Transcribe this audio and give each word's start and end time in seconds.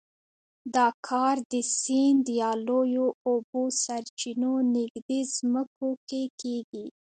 دا 0.75 0.87
کار 1.07 1.35
د 1.51 1.53
سیند 1.79 2.25
یا 2.41 2.51
لویو 2.67 3.07
اوبو 3.29 3.61
سرچینو 3.83 4.53
نږدې 4.75 5.19
ځمکو 5.35 5.89
کې 6.09 6.23
کېږي. 6.41 6.85